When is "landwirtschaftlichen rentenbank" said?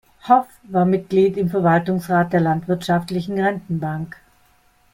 2.39-4.19